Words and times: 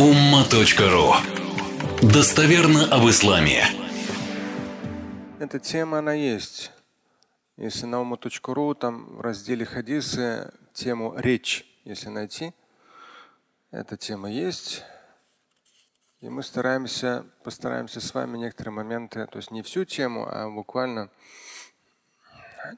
umma.ru 0.00 1.12
Достоверно 2.00 2.86
об 2.86 3.06
исламе. 3.10 3.66
Эта 5.38 5.58
тема, 5.58 5.98
она 5.98 6.14
есть. 6.14 6.72
Если 7.58 7.84
на 7.84 8.00
ума.ру, 8.00 8.74
там 8.74 9.16
в 9.16 9.20
разделе 9.20 9.66
хадисы 9.66 10.54
тему 10.72 11.12
речь, 11.18 11.66
если 11.84 12.08
найти, 12.08 12.54
эта 13.70 13.98
тема 13.98 14.30
есть. 14.30 14.82
И 16.22 16.30
мы 16.30 16.42
стараемся, 16.44 17.26
постараемся 17.44 18.00
с 18.00 18.14
вами 18.14 18.38
некоторые 18.38 18.72
моменты, 18.72 19.26
то 19.26 19.36
есть 19.36 19.50
не 19.50 19.60
всю 19.60 19.84
тему, 19.84 20.26
а 20.26 20.48
буквально 20.48 21.10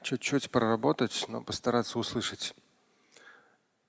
чуть-чуть 0.01 0.51
проработать, 0.51 1.23
но 1.29 1.41
постараться 1.41 1.99
услышать 1.99 2.53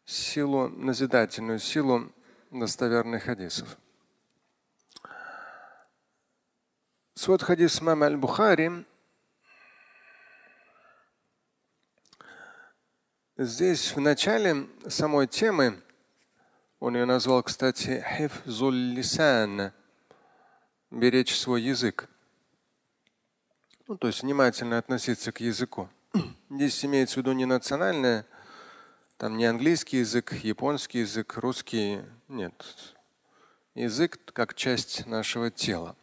силу, 0.04 0.68
назидательную 0.68 1.58
силу 1.58 2.12
достоверных 2.60 3.24
хадисов. 3.24 3.76
Свод 7.14 7.42
хадис 7.42 7.80
мама 7.80 8.06
аль-Бухари. 8.06 8.84
Здесь 13.36 13.94
в 13.94 14.00
начале 14.00 14.68
самой 14.88 15.26
темы 15.26 15.80
он 16.80 16.96
ее 16.96 17.04
назвал, 17.06 17.42
кстати, 17.42 18.04
хифзуль 18.16 18.74
лисан, 18.74 19.72
беречь 20.90 21.34
свой 21.34 21.62
язык. 21.62 22.08
Ну, 23.88 23.96
то 23.96 24.06
есть 24.06 24.22
внимательно 24.22 24.78
относиться 24.78 25.32
к 25.32 25.40
языку. 25.40 25.88
Здесь 26.50 26.84
имеется 26.84 27.14
в 27.14 27.16
виду 27.18 27.32
не 27.32 27.46
национальное, 27.46 28.26
там 29.16 29.36
не 29.36 29.44
английский 29.44 29.98
язык, 29.98 30.32
японский 30.42 31.00
язык, 31.00 31.36
русский. 31.36 32.00
Нет. 32.28 32.54
Язык 33.74 34.18
как 34.32 34.54
часть 34.54 35.06
нашего 35.06 35.50
тела. 35.50 35.96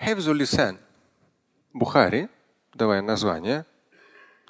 Хевзулисан. 0.00 0.78
Бухари, 1.72 2.28
давай 2.74 3.02
название. 3.02 3.64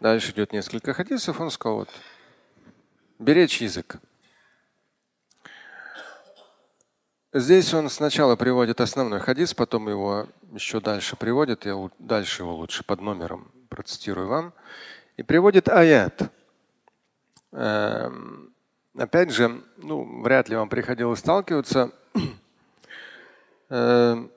Дальше 0.01 0.33
идет 0.33 0.53
несколько 0.53 0.95
хадисов. 0.95 1.41
Он 1.41 1.51
сказал, 1.51 1.77
вот, 1.77 1.89
беречь 3.19 3.61
язык. 3.61 3.99
Здесь 7.35 7.73
он 7.73 7.89
сначала 7.89 8.37
приводит 8.37 8.81
основной 8.81 9.21
хадис, 9.21 9.55
потом 9.55 9.89
его 9.89 10.27
еще 10.53 10.81
дальше 10.81 11.17
приводит. 11.17 11.65
Я 11.65 11.91
дальше 11.99 12.43
его 12.43 12.55
лучше 12.55 12.85
под 12.85 13.01
номером 13.01 13.51
процитирую 13.69 14.29
вам. 14.29 14.53
И 15.17 15.23
приводит 15.23 15.69
аят. 15.69 16.31
Эм, 17.53 18.55
опять 18.97 19.31
же, 19.31 19.63
ну, 19.77 20.23
вряд 20.23 20.49
ли 20.49 20.57
вам 20.57 20.69
приходилось 20.69 21.19
сталкиваться. 21.19 21.93
Эм, 23.69 24.31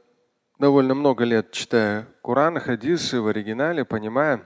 довольно 0.60 0.96
много 0.96 1.24
лет 1.24 1.52
читая 1.52 2.08
Коран, 2.24 2.60
хадисы 2.60 3.20
в 3.22 3.28
оригинале, 3.28 3.86
понимая, 3.86 4.46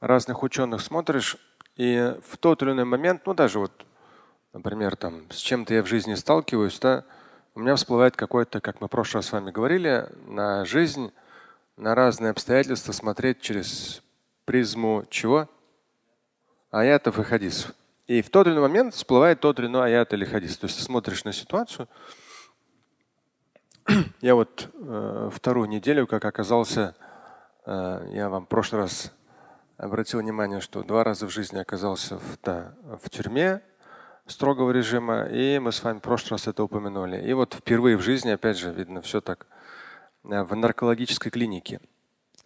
разных 0.00 0.42
ученых 0.42 0.80
смотришь, 0.80 1.36
и 1.76 2.14
в 2.26 2.36
тот 2.38 2.62
или 2.62 2.72
иной 2.72 2.84
момент, 2.84 3.22
ну 3.26 3.34
даже 3.34 3.58
вот, 3.58 3.72
например, 4.52 4.96
там 4.96 5.30
с 5.30 5.36
чем-то 5.36 5.74
я 5.74 5.82
в 5.82 5.86
жизни 5.86 6.14
сталкиваюсь, 6.14 6.78
да, 6.78 7.04
у 7.54 7.60
меня 7.60 7.76
всплывает 7.76 8.16
какой-то, 8.16 8.60
как 8.60 8.80
мы 8.80 8.86
в 8.86 8.90
прошлый 8.90 9.20
раз 9.20 9.26
с 9.26 9.32
вами 9.32 9.50
говорили, 9.50 10.08
на 10.26 10.64
жизнь, 10.64 11.12
на 11.76 11.94
разные 11.94 12.30
обстоятельства 12.30 12.92
смотреть 12.92 13.40
через 13.40 14.02
призму 14.44 15.04
чего? 15.08 15.48
Аятов 16.70 17.18
и 17.18 17.22
хадисов. 17.22 17.74
И 18.06 18.22
в 18.22 18.30
тот 18.30 18.46
или 18.46 18.54
иной 18.54 18.68
момент 18.68 18.94
всплывает 18.94 19.40
тот 19.40 19.58
или 19.58 19.66
иной 19.66 19.86
аят 19.86 20.12
или 20.12 20.24
хадис. 20.24 20.56
То 20.58 20.66
есть 20.66 20.78
ты 20.78 20.84
смотришь 20.84 21.24
на 21.24 21.32
ситуацию. 21.32 21.88
Я 24.20 24.34
вот 24.34 24.68
э, 24.74 25.30
вторую 25.32 25.68
неделю, 25.68 26.06
как 26.06 26.24
оказался, 26.24 26.94
э, 27.64 28.08
я 28.12 28.28
вам 28.28 28.46
в 28.46 28.48
прошлый 28.48 28.82
раз 28.82 29.12
обратил 29.76 30.20
внимание, 30.20 30.60
что 30.60 30.82
два 30.82 31.04
раза 31.04 31.26
в 31.26 31.30
жизни 31.30 31.58
оказался 31.58 32.18
в, 32.18 32.38
да, 32.42 32.74
в 33.02 33.10
тюрьме, 33.10 33.62
строгого 34.26 34.70
режима, 34.70 35.26
и 35.26 35.58
мы 35.58 35.72
с 35.72 35.82
вами 35.82 35.98
в 35.98 36.02
прошлый 36.02 36.32
раз 36.32 36.48
это 36.48 36.64
упомянули. 36.64 37.20
И 37.28 37.32
вот 37.32 37.54
впервые 37.54 37.96
в 37.96 38.00
жизни, 38.00 38.30
опять 38.30 38.58
же, 38.58 38.72
видно, 38.72 39.02
все 39.02 39.20
так 39.20 39.46
э, 40.24 40.42
в 40.42 40.54
наркологической 40.54 41.30
клинике. 41.30 41.80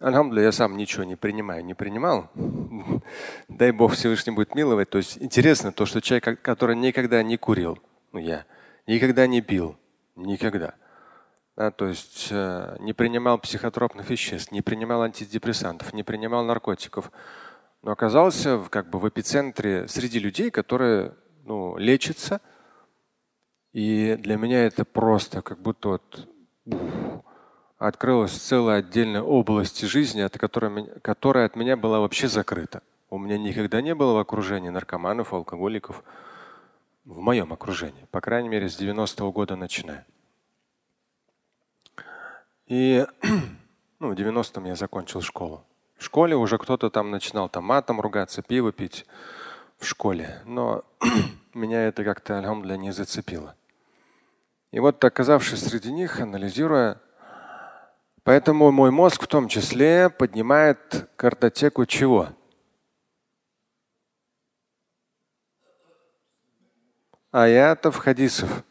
Альхамдуля, 0.01 0.41
я 0.41 0.51
сам 0.51 0.77
ничего 0.77 1.03
не 1.03 1.15
принимаю, 1.15 1.63
не 1.63 1.75
принимал. 1.75 2.31
Дай 3.47 3.71
Бог 3.71 3.93
Всевышний 3.93 4.33
будет 4.33 4.55
миловать. 4.55 4.89
То 4.89 4.97
есть 4.97 5.19
интересно 5.21 5.71
то, 5.71 5.85
что 5.85 6.01
человек, 6.01 6.41
который 6.41 6.75
никогда 6.75 7.21
не 7.21 7.37
курил, 7.37 7.77
ну 8.11 8.17
я, 8.17 8.45
никогда 8.87 9.27
не 9.27 9.41
пил, 9.41 9.77
никогда. 10.15 10.73
Да, 11.55 11.69
то 11.69 11.85
есть 11.85 12.29
э, 12.31 12.77
не 12.79 12.93
принимал 12.93 13.37
психотропных 13.37 14.09
веществ, 14.09 14.51
не 14.51 14.63
принимал 14.63 15.03
антидепрессантов, 15.03 15.93
не 15.93 16.01
принимал 16.01 16.43
наркотиков, 16.45 17.11
но 17.83 17.91
оказался 17.91 18.57
в, 18.57 18.69
как 18.69 18.89
бы 18.89 18.97
в 18.97 19.07
эпицентре 19.07 19.87
среди 19.87 20.17
людей, 20.17 20.49
которые 20.49 21.13
ну, 21.43 21.77
лечится. 21.77 22.41
И 23.71 24.17
для 24.19 24.37
меня 24.37 24.65
это 24.65 24.83
просто 24.83 25.43
как 25.43 25.61
будто 25.61 25.89
вот 25.89 26.27
открылась 27.87 28.33
целая 28.33 28.79
отдельная 28.79 29.23
область 29.23 29.81
жизни, 29.81 30.21
от 30.21 30.37
которой, 30.37 30.85
которая 31.01 31.47
от 31.47 31.55
меня 31.55 31.75
была 31.75 31.99
вообще 31.99 32.27
закрыта. 32.27 32.83
У 33.09 33.17
меня 33.17 33.39
никогда 33.39 33.81
не 33.81 33.95
было 33.95 34.13
в 34.13 34.19
окружении 34.19 34.69
наркоманов, 34.69 35.33
алкоголиков. 35.33 36.03
В 37.05 37.19
моем 37.21 37.51
окружении. 37.51 38.05
По 38.11 38.21
крайней 38.21 38.49
мере, 38.49 38.69
с 38.69 38.79
90-го 38.79 39.31
года 39.31 39.55
начиная. 39.55 40.05
И 42.67 43.03
ну, 43.99 44.09
в 44.09 44.13
90-м 44.13 44.65
я 44.65 44.75
закончил 44.75 45.21
школу. 45.21 45.65
В 45.97 46.03
школе 46.03 46.35
уже 46.35 46.59
кто-то 46.59 46.91
там 46.91 47.09
начинал 47.09 47.49
там 47.49 47.63
матом 47.63 47.99
ругаться, 47.99 48.43
пиво 48.43 48.71
пить 48.71 49.07
в 49.79 49.87
школе. 49.87 50.43
Но 50.45 50.83
меня 51.55 51.87
это 51.87 52.03
как-то, 52.03 52.37
альхамдуля, 52.37 52.77
не 52.77 52.91
зацепило. 52.91 53.55
И 54.69 54.79
вот 54.79 55.03
оказавшись 55.03 55.63
среди 55.65 55.91
них, 55.91 56.19
анализируя, 56.19 57.01
поэтому 58.23 58.71
мой 58.71 58.91
мозг 58.91 59.23
в 59.23 59.27
том 59.27 59.47
числе 59.47 60.09
поднимает 60.09 61.09
картотеку 61.15 61.85
чего? 61.85 62.29
Аятов, 67.31 67.97
хадисов. 67.97 68.63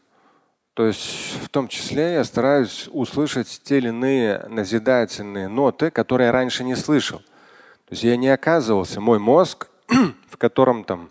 То 0.73 0.85
есть 0.87 1.35
в 1.43 1.49
том 1.49 1.67
числе 1.67 2.13
я 2.13 2.23
стараюсь 2.23 2.87
услышать 2.91 3.61
те 3.63 3.79
или 3.79 3.89
иные 3.89 4.45
назидательные 4.47 5.47
ноты, 5.47 5.91
которые 5.91 6.27
я 6.27 6.31
раньше 6.31 6.63
не 6.63 6.75
слышал. 6.75 7.19
То 7.19 7.91
есть 7.91 8.03
я 8.03 8.15
не 8.15 8.29
оказывался, 8.29 9.01
мой 9.01 9.19
мозг 9.19 9.67
в 10.29 10.37
котором 10.37 10.83
там, 10.85 11.09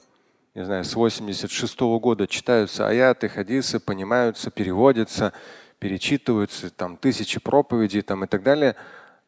не 0.54 0.64
знаю, 0.64 0.84
с 0.84 0.94
86 0.94 1.78
-го 1.80 2.00
года 2.00 2.26
читаются 2.26 2.88
аяты, 2.88 3.28
хадисы, 3.28 3.78
понимаются, 3.80 4.50
переводятся, 4.50 5.32
перечитываются, 5.80 6.70
там 6.70 6.96
тысячи 6.96 7.40
проповедей 7.40 8.02
там, 8.02 8.24
и 8.24 8.26
так 8.28 8.42
далее. 8.44 8.76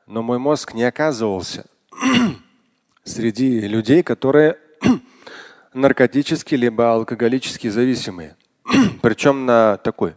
Но 0.07 0.23
мой 0.23 0.39
мозг 0.39 0.75
не 0.75 0.85
оказывался 0.85 1.67
среди 3.05 3.61
людей, 3.61 4.03
которые 4.03 4.59
наркотически 5.75 6.55
либо 6.55 6.93
алкоголически 6.93 7.69
зависимые. 7.69 8.37
Причем 9.03 9.47
на 9.47 9.79
такой 9.79 10.15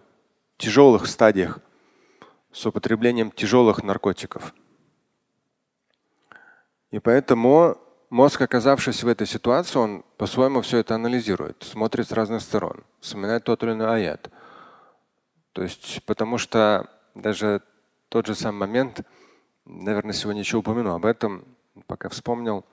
тяжелых 0.58 1.08
стадиях 1.08 1.60
с 2.52 2.66
употреблением 2.66 3.32
тяжелых 3.32 3.84
наркотиков. 3.84 4.54
И 6.92 7.00
поэтому 7.00 7.78
мозг, 8.10 8.42
оказавшись 8.42 9.04
в 9.04 9.08
этой 9.08 9.28
ситуации, 9.28 9.78
он 9.80 10.04
по-своему 10.18 10.62
все 10.62 10.78
это 10.78 10.96
анализирует, 10.96 11.64
смотрит 11.64 12.08
с 12.08 12.12
разных 12.12 12.42
сторон, 12.42 12.84
вспоминает 13.00 13.44
тот 13.44 13.64
или 13.64 13.72
иной 13.72 13.96
аят. 13.96 14.30
То 15.56 15.64
есть, 15.64 16.04
потому 16.06 16.38
что 16.38 16.90
даже 17.16 17.62
тот 18.10 18.28
же 18.28 18.36
самый 18.36 18.68
момент, 18.68 19.02
наверное, 19.64 20.12
сегодня 20.12 20.42
еще 20.42 20.58
упомяну 20.58 20.94
об 20.94 21.06
этом, 21.06 21.46
пока 21.88 22.10
вспомнил, 22.10 22.66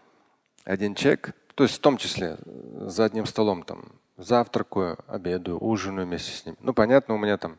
один 0.64 0.96
человек, 0.96 1.36
то 1.54 1.62
есть 1.62 1.76
в 1.76 1.80
том 1.80 1.96
числе 1.96 2.38
за 2.44 3.04
одним 3.04 3.26
столом 3.26 3.62
там 3.62 3.92
завтракаю, 4.16 4.98
обедаю, 5.06 5.58
ужинаю 5.58 6.06
вместе 6.06 6.32
с 6.32 6.44
ним. 6.44 6.56
Ну, 6.60 6.74
понятно, 6.74 7.14
у 7.14 7.18
меня 7.18 7.38
там 7.38 7.58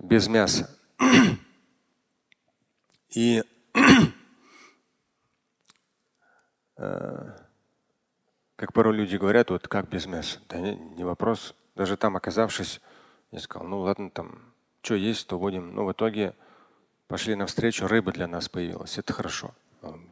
без 0.00 0.28
мяса. 0.28 0.70
И 3.10 3.42
Э, 6.82 7.36
как 8.56 8.72
порой 8.72 8.96
люди 8.96 9.16
говорят, 9.16 9.50
вот 9.50 9.68
как 9.68 9.88
без 9.88 10.06
мяса? 10.06 10.40
Да 10.48 10.58
не, 10.58 10.74
не 10.74 11.04
вопрос. 11.04 11.54
Даже 11.76 11.96
там 11.96 12.16
оказавшись, 12.16 12.80
я 13.32 13.40
сказал, 13.40 13.66
ну 13.66 13.80
ладно, 13.80 14.10
там, 14.10 14.40
что 14.82 14.94
есть, 14.94 15.26
то 15.26 15.38
будем. 15.38 15.74
Но 15.74 15.86
в 15.86 15.92
итоге 15.92 16.34
пошли 17.08 17.34
навстречу, 17.34 17.86
рыба 17.86 18.12
для 18.12 18.28
нас 18.28 18.48
появилась. 18.48 18.98
Это 18.98 19.12
хорошо. 19.12 19.52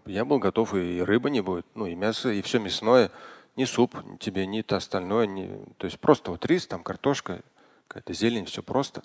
Я 0.06 0.24
был 0.24 0.38
готов, 0.38 0.74
и 0.74 1.00
рыба 1.00 1.30
не 1.30 1.42
будет, 1.42 1.66
ну 1.74 1.86
и 1.86 1.94
мясо, 1.94 2.30
и 2.30 2.42
все 2.42 2.58
мясное. 2.58 3.10
Ни 3.56 3.64
суп 3.64 3.94
тебе, 4.18 4.46
ни 4.46 4.62
то 4.62 4.76
остальное. 4.76 5.26
Ни... 5.26 5.48
То 5.76 5.84
есть 5.84 6.00
просто 6.00 6.30
вот 6.30 6.44
рис, 6.46 6.66
там 6.66 6.82
картошка, 6.82 7.42
какая-то 7.86 8.12
зелень, 8.14 8.46
все 8.46 8.62
просто. 8.62 9.02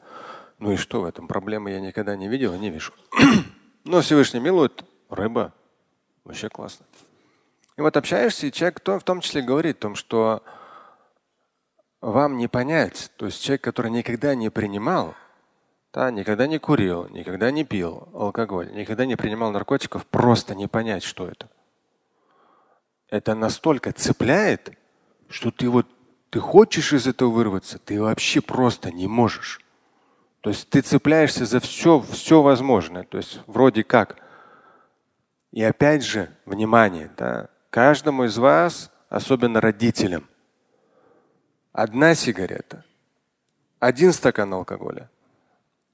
Ну 0.60 0.72
и 0.72 0.78
что 0.78 1.02
в 1.02 1.06
этом? 1.06 1.28
Проблемы 1.28 1.72
я 1.72 1.80
никогда 1.80 2.16
не 2.16 2.30
видел 2.30 2.56
не 2.56 2.70
вижу. 2.70 2.94
Но 3.84 4.02
Всевышний 4.02 4.40
милует, 4.40 4.84
рыба, 5.10 5.54
вообще 6.24 6.50
классно. 6.50 6.86
И 7.78 7.82
вот 7.82 7.98
общаешься, 7.98 8.48
и 8.48 8.52
человек 8.52 8.82
в 8.82 9.04
том 9.04 9.20
числе 9.20 9.42
говорит 9.42 9.78
о 9.78 9.82
том, 9.82 9.96
что 9.96 10.42
вам 12.12 12.38
не 12.38 12.48
понять, 12.48 13.12
то 13.18 13.26
есть 13.26 13.42
человек, 13.42 13.64
который 13.64 13.90
никогда 13.90 14.36
не 14.36 14.50
принимал, 14.50 15.16
да, 15.92 16.12
никогда 16.12 16.46
не 16.46 16.60
курил, 16.60 17.08
никогда 17.10 17.50
не 17.50 17.64
пил 17.64 18.10
алкоголь, 18.14 18.72
никогда 18.74 19.06
не 19.06 19.16
принимал 19.16 19.52
наркотиков, 19.52 20.06
просто 20.06 20.54
не 20.54 20.68
понять, 20.68 21.04
что 21.04 21.28
это. 21.28 21.50
Это 23.10 23.34
настолько 23.34 23.92
цепляет, 23.92 24.78
что 25.30 25.50
ты 25.50 25.68
вот 25.70 25.88
ты 26.30 26.40
хочешь 26.40 26.94
из 26.94 27.08
этого 27.08 27.30
вырваться, 27.30 27.80
ты 27.80 28.00
вообще 28.00 28.42
просто 28.42 28.92
не 28.92 29.08
можешь. 29.08 29.62
То 30.42 30.52
есть 30.52 30.70
ты 30.70 30.82
цепляешься 30.82 31.46
за 31.46 31.60
все, 31.60 32.02
все 32.12 32.42
возможное. 32.42 33.04
То 33.04 33.18
есть 33.18 33.40
вроде 33.48 33.84
как. 33.84 34.18
И 35.52 35.64
опять 35.64 36.04
же, 36.04 36.30
внимание, 36.46 37.10
да, 37.18 37.50
каждому 37.70 38.26
из 38.26 38.38
вас, 38.38 38.92
особенно 39.10 39.62
родителям, 39.62 40.28
одна 41.76 42.16
сигарета, 42.16 42.86
один 43.80 44.14
стакан 44.14 44.54
алкоголя 44.54 45.10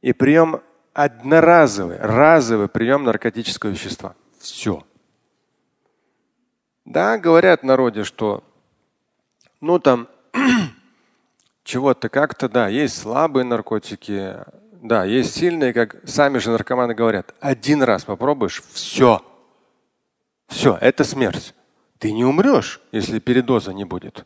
и 0.02 0.14
прием 0.14 0.62
одноразовый, 0.94 1.98
разовый 1.98 2.68
прием 2.68 3.04
наркотического 3.04 3.72
вещества. 3.72 4.16
Все. 4.40 4.84
Да, 6.86 7.18
говорят 7.18 7.64
народе, 7.64 8.04
что 8.04 8.44
ну 9.60 9.80
там 9.80 10.08
чего-то 11.64 12.10
как-то, 12.10 12.48
да, 12.48 12.68
есть 12.68 12.98
слабые 12.98 13.44
наркотики, 13.44 14.36
да, 14.74 15.04
есть 15.04 15.34
сильные, 15.34 15.74
как 15.74 16.08
сами 16.08 16.38
же 16.38 16.52
наркоманы 16.52 16.94
говорят. 16.94 17.34
Один 17.40 17.82
раз 17.82 18.06
попробуешь, 18.06 18.62
все. 18.72 19.24
Все, 20.48 20.78
это 20.80 21.04
смерть. 21.04 21.56
Ты 21.98 22.12
не 22.12 22.26
умрешь, 22.26 22.82
если 22.92 23.20
передоза 23.20 23.74
не 23.74 23.86
будет. 23.86 24.26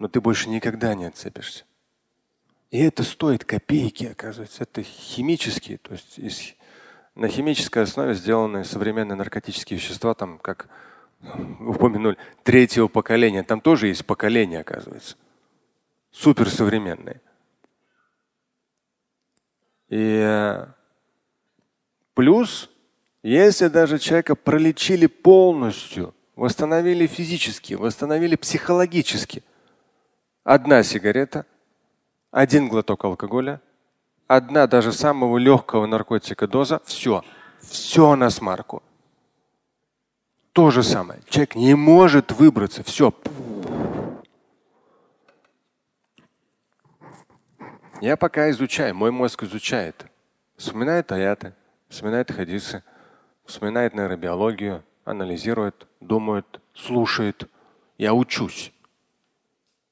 Но 0.00 0.08
ты 0.08 0.22
больше 0.22 0.48
никогда 0.48 0.94
не 0.94 1.04
отцепишься. 1.04 1.64
И 2.70 2.78
это 2.78 3.02
стоит 3.02 3.44
копейки, 3.44 4.06
оказывается. 4.06 4.62
Это 4.62 4.82
химические, 4.82 5.76
то 5.76 5.92
есть 5.92 6.18
из, 6.18 6.54
на 7.14 7.28
химической 7.28 7.82
основе 7.82 8.14
сделаны 8.14 8.64
современные 8.64 9.16
наркотические 9.16 9.78
вещества, 9.78 10.14
там 10.14 10.38
как 10.38 10.68
упомянули, 11.60 12.16
третьего 12.44 12.88
поколения. 12.88 13.42
Там 13.42 13.60
тоже 13.60 13.88
есть 13.88 14.06
поколение, 14.06 14.60
оказывается. 14.60 15.16
Суперсовременные. 16.12 17.20
И 19.90 20.22
э, 20.24 20.66
плюс, 22.14 22.70
если 23.22 23.68
даже 23.68 23.98
человека 23.98 24.34
пролечили 24.34 25.04
полностью, 25.04 26.14
восстановили 26.36 27.06
физически, 27.06 27.74
восстановили 27.74 28.36
психологически, 28.36 29.42
одна 30.44 30.82
сигарета, 30.82 31.46
один 32.30 32.68
глоток 32.68 33.04
алкоголя, 33.04 33.60
одна 34.26 34.66
даже 34.66 34.92
самого 34.92 35.38
легкого 35.38 35.86
наркотика 35.86 36.46
доза, 36.46 36.80
все, 36.84 37.24
все 37.60 38.16
на 38.16 38.30
смарку. 38.30 38.82
То 40.52 40.70
же 40.70 40.82
самое. 40.82 41.20
Человек 41.28 41.54
не 41.54 41.74
может 41.74 42.32
выбраться. 42.32 42.82
Все. 42.82 43.14
Я 48.00 48.16
пока 48.16 48.50
изучаю, 48.50 48.94
мой 48.94 49.10
мозг 49.10 49.42
изучает. 49.42 50.06
Вспоминает 50.56 51.12
аяты, 51.12 51.54
вспоминает 51.88 52.32
хадисы, 52.32 52.82
вспоминает 53.44 53.94
нейробиологию, 53.94 54.82
анализирует, 55.04 55.86
думает, 56.00 56.60
слушает. 56.74 57.48
Я 57.98 58.14
учусь. 58.14 58.72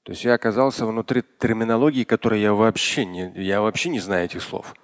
То 0.08 0.12
есть 0.12 0.24
я 0.24 0.32
оказался 0.32 0.86
внутри 0.86 1.22
терминологии, 1.38 2.02
которой 2.02 2.40
я 2.40 2.54
вообще 2.54 3.04
не, 3.04 3.30
я 3.34 3.60
вообще 3.60 3.90
не 3.90 4.00
знаю 4.00 4.24
этих 4.24 4.42
слов. 4.42 4.74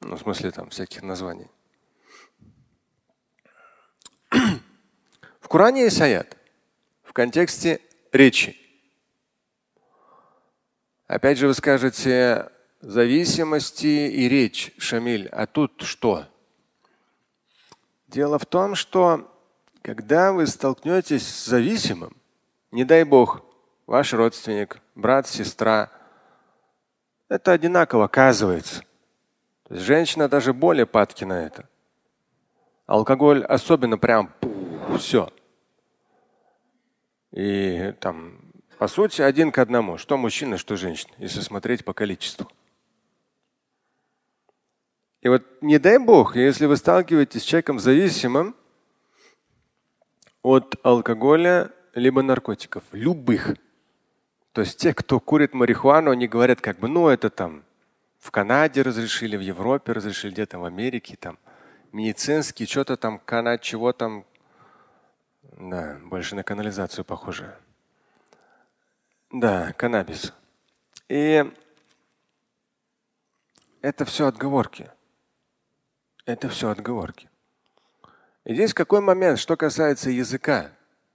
Ну, 0.00 0.14
в 0.14 0.20
смысле 0.20 0.52
там 0.52 0.70
всяких 0.70 1.02
названий. 1.02 1.48
В 4.30 5.48
Коране 5.48 5.82
есть 5.82 6.00
аят 6.00 6.36
в 7.02 7.12
контексте 7.12 7.80
речи. 8.12 8.56
Опять 11.08 11.38
же, 11.38 11.48
вы 11.48 11.54
скажете 11.54 12.48
зависимости 12.80 13.86
и 13.86 14.28
речь, 14.28 14.72
Шамиль. 14.78 15.26
А 15.30 15.48
тут 15.48 15.82
что? 15.82 16.28
Дело 18.06 18.38
в 18.38 18.46
том, 18.46 18.76
что 18.76 19.28
когда 19.82 20.32
вы 20.32 20.46
столкнетесь 20.46 21.26
с 21.26 21.46
зависимым, 21.46 22.21
не 22.72 22.84
дай 22.84 23.04
бог, 23.04 23.42
ваш 23.86 24.12
родственник, 24.14 24.80
брат, 24.94 25.28
сестра, 25.28 25.90
это 27.28 27.52
одинаково 27.52 28.06
оказывается. 28.06 28.82
То 29.64 29.74
есть 29.74 29.86
женщина 29.86 30.28
даже 30.28 30.52
более 30.52 30.86
падки 30.86 31.24
на 31.24 31.44
это. 31.44 31.68
Алкоголь 32.86 33.44
особенно 33.44 33.96
прям 33.96 34.34
все. 34.98 35.30
И 37.30 37.94
там, 38.00 38.38
по 38.78 38.88
сути, 38.88 39.22
один 39.22 39.52
к 39.52 39.58
одному. 39.58 39.96
Что 39.96 40.16
мужчина, 40.16 40.58
что 40.58 40.76
женщина, 40.76 41.12
если 41.18 41.40
смотреть 41.40 41.84
по 41.84 41.94
количеству. 41.94 42.50
И 45.22 45.28
вот 45.28 45.44
не 45.62 45.78
дай 45.78 45.98
бог, 45.98 46.36
если 46.36 46.66
вы 46.66 46.76
сталкиваетесь 46.76 47.42
с 47.42 47.44
человеком 47.44 47.78
зависимым 47.78 48.56
от 50.42 50.74
алкоголя 50.82 51.70
либо 51.94 52.22
наркотиков, 52.22 52.84
любых. 52.92 53.56
То 54.52 54.60
есть 54.62 54.78
те, 54.78 54.94
кто 54.94 55.20
курит 55.20 55.54
марихуану, 55.54 56.10
они 56.10 56.28
говорят, 56.28 56.60
как 56.60 56.78
бы, 56.78 56.88
ну 56.88 57.08
это 57.08 57.30
там 57.30 57.64
в 58.18 58.30
Канаде 58.30 58.82
разрешили, 58.82 59.36
в 59.36 59.40
Европе 59.40 59.92
разрешили, 59.92 60.32
где-то 60.32 60.58
в 60.58 60.64
Америке 60.64 61.16
там 61.16 61.38
медицинский, 61.92 62.66
что-то 62.66 62.96
там, 62.96 63.18
канат, 63.18 63.62
чего 63.62 63.92
там. 63.92 64.24
Да, 65.42 65.98
больше 66.04 66.34
на 66.34 66.42
канализацию 66.42 67.04
похоже. 67.04 67.56
Да, 69.30 69.72
каннабис. 69.74 70.32
И 71.08 71.44
это 73.80 74.04
все 74.04 74.26
отговорки. 74.26 74.90
Это 76.24 76.48
все 76.48 76.70
отговорки. 76.70 77.28
И 78.44 78.54
здесь 78.54 78.74
какой 78.74 79.00
момент, 79.00 79.38
что 79.38 79.56
касается 79.56 80.10
языка. 80.10 80.70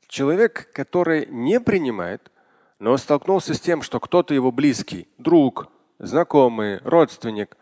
Человек, 0.07 0.71
который 0.73 1.25
не 1.27 1.59
принимает, 1.59 2.31
но 2.79 2.95
столкнулся 2.97 3.53
с 3.53 3.59
тем, 3.59 3.81
что 3.81 3.99
кто-то 3.99 4.33
его 4.33 4.51
близкий, 4.51 5.07
друг, 5.17 5.69
знакомый, 5.99 6.79
родственник 6.79 7.57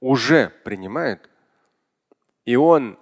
уже 0.00 0.52
принимает, 0.64 1.28
и 2.44 2.56
он 2.56 2.98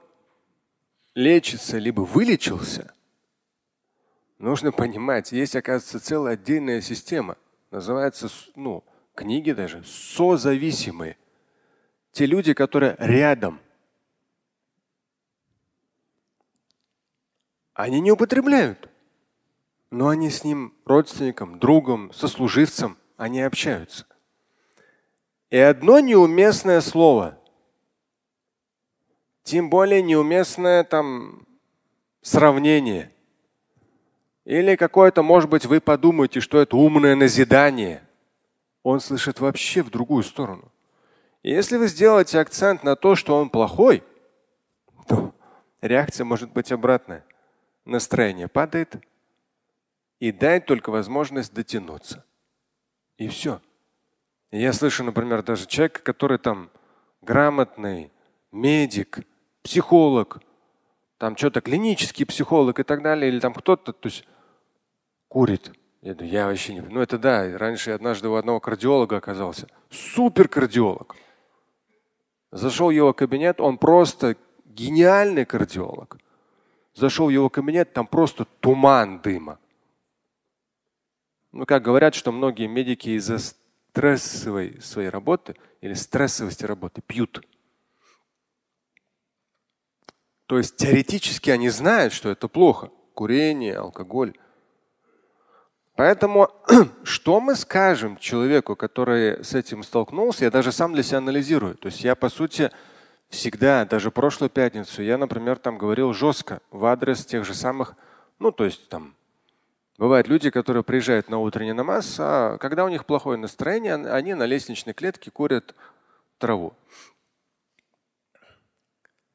лечится, 1.15 1.79
либо 1.79 2.03
вылечился, 2.03 2.93
нужно 4.39 4.73
понимать, 4.73 5.33
есть, 5.33 5.57
оказывается, 5.57 6.01
целая 6.01 6.35
отдельная 6.35 6.81
система. 6.81 7.37
Называется, 7.71 8.29
ну, 8.55 8.85
книги 9.15 9.53
даже, 9.53 9.83
созависимые. 9.85 11.17
Те 12.13 12.27
люди, 12.27 12.53
которые 12.53 12.95
рядом. 12.99 13.61
Они 17.75 18.01
не 18.01 18.11
употребляют. 18.11 18.89
Но 19.91 20.09
они 20.09 20.31
с 20.31 20.43
ним 20.43 20.75
родственником, 20.87 21.59
другом, 21.59 22.13
сослуживцем, 22.13 22.97
они 23.17 23.43
общаются. 23.43 24.07
И 25.51 25.59
одно 25.59 26.01
неуместное 26.01 26.81
слово– 26.81 27.39
тем 29.45 29.69
более 29.69 30.03
неуместное 30.03 30.83
там 30.85 31.47
сравнение. 32.23 33.13
Или 34.45 34.75
какое-то, 34.75 35.23
может 35.23 35.49
быть, 35.49 35.67
вы 35.67 35.81
подумаете, 35.81 36.41
что 36.41 36.59
это 36.59 36.77
умное 36.77 37.15
назидание. 37.15 38.03
Он 38.83 39.01
слышит 39.01 39.41
вообще 39.41 39.83
в 39.83 39.91
другую 39.91 40.23
сторону. 40.23 40.73
И 41.43 41.51
если 41.51 41.77
вы 41.77 41.89
сделаете 41.89 42.41
акцент 42.41 42.83
на 42.85 42.97
то, 42.97 43.15
что 43.15 43.37
он 43.37 43.51
плохой, 43.51 44.03
то 45.07 45.35
реакция 45.83 46.25
может 46.25 46.51
быть 46.53 46.73
обратная. 46.73 47.25
Настроение 47.85 48.49
падает, 48.49 48.97
и 50.19 50.33
дай 50.33 50.61
только 50.61 50.91
возможность 50.91 51.53
дотянуться. 51.53 52.25
И 53.19 53.29
все. 53.29 53.61
я 54.51 54.73
слышу, 54.73 55.05
например, 55.05 55.43
даже 55.43 55.67
человека, 55.67 56.03
который 56.03 56.39
там 56.39 56.71
грамотный, 57.21 58.11
медик, 58.51 59.21
психолог, 59.63 60.41
там 61.19 61.37
что-то 61.37 61.61
клинический 61.61 62.27
психолог 62.27 62.81
и 62.81 62.83
так 62.83 63.03
далее, 63.03 63.31
или 63.31 63.41
там 63.41 63.55
кто-то, 63.55 63.93
то 63.93 64.07
есть 64.07 64.25
курит. 65.29 65.73
Я 66.01 66.15
думаю, 66.15 66.33
я 66.33 66.47
вообще 66.47 66.75
не 66.75 66.81
Ну 66.81 67.01
это 67.01 67.19
да, 67.19 67.57
раньше 67.57 67.91
я 67.91 67.97
однажды 67.97 68.29
у 68.29 68.35
одного 68.35 68.61
кардиолога 68.61 69.17
оказался. 69.17 69.69
Супер 69.91 70.49
кардиолог. 70.49 71.17
Зашел 72.53 72.89
в 72.89 72.91
его 72.91 73.13
кабинет, 73.13 73.61
он 73.61 73.79
просто 73.79 74.37
гениальный 74.65 75.45
кардиолог. 75.45 76.19
Зашел 76.95 77.27
в 77.27 77.31
его 77.31 77.51
кабинет, 77.51 77.93
там 77.93 78.07
просто 78.07 78.45
туман 78.61 79.21
дыма. 79.21 79.59
Ну, 81.53 81.67
как 81.67 81.83
говорят, 81.83 82.15
что 82.15 82.33
многие 82.33 82.67
медики 82.67 83.11
из-за 83.11 83.39
стрессовой 83.39 84.81
своей 84.81 85.09
работы 85.09 85.57
или 85.81 85.95
стрессовости 85.95 86.65
работы 86.65 87.01
пьют. 87.01 87.45
То 90.47 90.59
есть 90.59 90.77
теоретически 90.77 91.51
они 91.51 91.69
знают, 91.69 92.13
что 92.13 92.29
это 92.31 92.49
плохо. 92.49 92.91
Курение, 93.15 93.77
алкоголь. 93.77 94.35
Поэтому 95.97 96.51
что 97.05 97.41
мы 97.41 97.55
скажем 97.55 98.17
человеку, 98.19 98.77
который 98.77 99.45
с 99.45 99.55
этим 99.55 99.83
столкнулся, 99.83 100.45
я 100.45 100.51
даже 100.51 100.73
сам 100.73 100.93
для 100.93 101.03
себя 101.03 101.19
анализирую. 101.19 101.77
То 101.77 101.87
есть 101.87 102.03
я, 102.03 102.15
по 102.15 102.29
сути, 102.29 102.71
всегда, 103.29 103.85
даже 103.85 104.11
прошлую 104.11 104.51
пятницу, 104.51 105.03
я, 105.03 105.19
например, 105.19 105.59
там 105.59 105.79
говорил 105.79 106.13
жестко 106.13 106.61
в 106.71 106.85
адрес 106.85 107.25
тех 107.25 107.45
же 107.45 107.55
самых, 107.55 107.97
ну, 108.39 108.53
то 108.53 108.65
есть 108.65 108.89
там 108.89 109.15
Бывают 109.97 110.27
люди, 110.27 110.51
которые 110.51 110.83
приезжают 110.83 111.29
на 111.29 111.39
утренний 111.39 111.73
намаз, 111.73 112.17
а 112.19 112.59
когда 112.59 112.85
у 112.85 112.89
них 112.89 113.07
плохое 113.07 113.39
настроение, 113.39 113.95
они 113.95 114.35
на 114.35 114.45
лестничной 114.45 114.93
клетке 114.93 115.31
курят 115.31 115.75
траву. 116.39 116.75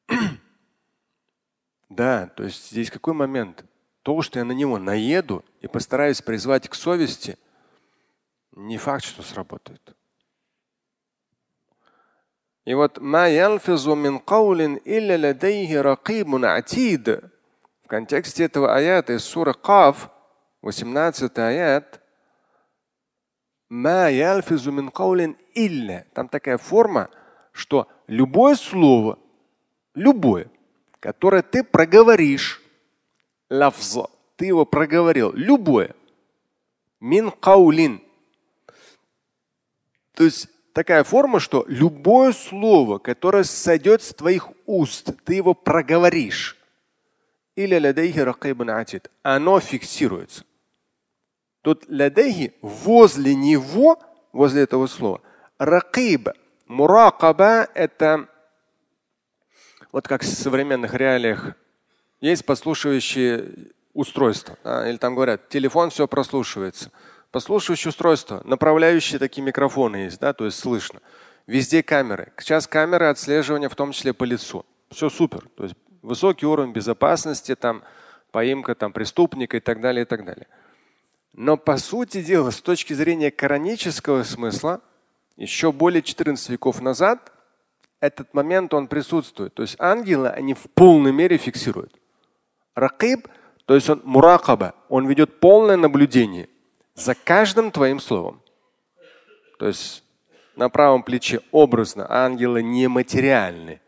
Да, 1.88 2.28
то 2.28 2.44
есть 2.44 2.70
здесь 2.70 2.88
какой 2.88 3.14
момент? 3.14 3.64
То, 4.02 4.22
что 4.22 4.38
я 4.38 4.44
на 4.44 4.52
него 4.52 4.78
наеду 4.78 5.44
и 5.60 5.66
постараюсь 5.66 6.22
призвать 6.22 6.68
к 6.68 6.76
совести, 6.76 7.36
не 8.52 8.78
факт, 8.78 9.04
что 9.04 9.22
сработает. 9.22 9.96
И 12.70 12.74
вот 12.74 12.98
в 17.82 17.88
контексте 17.88 18.44
этого 18.44 18.76
аята 18.76 19.14
из 19.14 19.24
суры 19.24 19.54
Каф, 19.54 20.08
18 20.62 21.36
аят, 21.36 22.00
там 26.14 26.28
такая 26.28 26.58
форма, 26.58 27.10
что 27.50 27.88
любое 28.06 28.54
слово, 28.54 29.18
любое, 29.96 30.48
которое 31.00 31.42
ты 31.42 31.64
проговоришь, 31.64 32.62
лафза, 33.48 34.06
ты 34.36 34.46
его 34.46 34.64
проговорил, 34.64 35.32
любое, 35.32 35.96
мин 37.00 37.32
каулин. 37.32 38.00
То 40.14 40.22
есть 40.22 40.48
такая 40.72 41.04
форма, 41.04 41.40
что 41.40 41.64
любое 41.68 42.32
слово, 42.32 42.98
которое 42.98 43.44
сойдет 43.44 44.02
с 44.02 44.14
твоих 44.14 44.50
уст, 44.66 45.10
ты 45.24 45.34
его 45.34 45.54
проговоришь. 45.54 46.56
Или 47.56 47.74
атид. 48.80 49.10
Оно 49.22 49.60
фиксируется. 49.60 50.44
Тут 51.62 51.84
ладейхи 51.88 52.54
возле 52.62 53.34
него, 53.34 53.98
возле 54.32 54.62
этого 54.62 54.86
слова, 54.86 55.20
ракиб. 55.58 56.28
Муракаба– 56.66 57.68
это 57.74 58.28
вот 59.92 60.06
как 60.06 60.22
в 60.22 60.26
современных 60.26 60.94
реалиях 60.94 61.54
есть 62.20 62.44
послушивающие 62.44 63.48
устройства. 63.92 64.56
Да, 64.62 64.88
или 64.88 64.96
там 64.96 65.14
говорят, 65.14 65.48
телефон 65.48 65.90
все 65.90 66.06
прослушивается. 66.06 66.90
Послушивающее 67.30 67.90
устройство, 67.90 68.42
направляющие 68.44 69.18
такие 69.18 69.42
микрофоны 69.42 69.96
есть, 69.96 70.18
да, 70.18 70.32
то 70.32 70.46
есть 70.46 70.58
слышно. 70.58 71.00
Везде 71.46 71.82
камеры. 71.82 72.32
Сейчас 72.38 72.66
камеры 72.66 73.06
отслеживания, 73.06 73.68
в 73.68 73.76
том 73.76 73.92
числе 73.92 74.12
по 74.12 74.24
лицу. 74.24 74.66
Все 74.90 75.08
супер. 75.08 75.48
То 75.56 75.64
есть 75.64 75.76
высокий 76.02 76.46
уровень 76.46 76.72
безопасности, 76.72 77.54
там 77.54 77.82
поимка 78.32 78.74
там, 78.74 78.92
преступника 78.92 79.56
и 79.56 79.60
так 79.60 79.80
далее, 79.80 80.02
и 80.02 80.06
так 80.06 80.24
далее. 80.24 80.48
Но 81.32 81.56
по 81.56 81.76
сути 81.76 82.22
дела, 82.22 82.50
с 82.50 82.60
точки 82.60 82.94
зрения 82.94 83.30
коранического 83.30 84.24
смысла, 84.24 84.80
еще 85.36 85.70
более 85.72 86.02
14 86.02 86.48
веков 86.50 86.80
назад 86.80 87.32
этот 88.00 88.34
момент 88.34 88.74
он 88.74 88.88
присутствует. 88.88 89.54
То 89.54 89.62
есть 89.62 89.76
ангелы, 89.78 90.28
они 90.28 90.54
в 90.54 90.68
полной 90.74 91.12
мере 91.12 91.36
фиксируют. 91.36 91.94
Ракиб, 92.74 93.28
то 93.66 93.74
есть 93.74 93.88
он 93.88 94.00
муракаба, 94.04 94.74
он 94.88 95.06
ведет 95.06 95.38
полное 95.38 95.76
наблюдение 95.76 96.48
за 97.00 97.14
каждым 97.14 97.70
твоим 97.70 98.00
словом. 98.00 98.42
То 99.58 99.66
есть 99.66 100.04
на 100.56 100.68
правом 100.68 101.02
плече 101.02 101.40
образно 101.50 102.06
ангелы 102.10 102.62
нематериальны. 102.62 103.80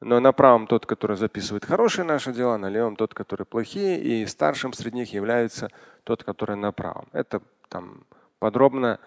Но 0.00 0.20
на 0.20 0.32
правом 0.32 0.66
тот, 0.66 0.84
который 0.84 1.16
записывает 1.16 1.64
хорошие 1.64 2.04
наши 2.04 2.32
дела, 2.32 2.58
на 2.58 2.68
левом 2.68 2.96
тот, 2.96 3.14
который 3.14 3.46
плохие, 3.46 4.00
и 4.00 4.26
старшим 4.26 4.72
среди 4.72 4.96
них 4.96 5.12
является 5.12 5.70
тот, 6.02 6.24
который 6.24 6.56
на 6.56 6.72
правом. 6.72 7.08
Это 7.12 7.40
там 7.68 8.04
подробно 8.38 9.00